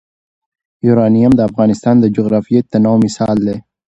[0.87, 3.57] یورانیم د افغانستان د جغرافیوي تنوع مثال دی.